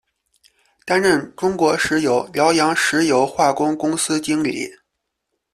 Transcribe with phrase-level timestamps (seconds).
[0.83, 4.67] 担任中国石油辽阳石油化工公司经理。